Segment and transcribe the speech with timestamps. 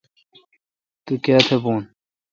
[1.05, 1.81] تو کیا تھہ بون۔